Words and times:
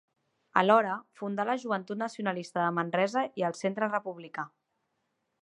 Alhora, 0.61 0.95
fundà 1.19 1.45
la 1.49 1.55
Joventut 1.65 1.99
Nacionalista 2.05 2.59
de 2.65 2.73
Manresa 2.79 3.25
i 3.43 3.47
el 3.51 3.59
Centre 3.61 3.93
Republicà. 3.93 4.49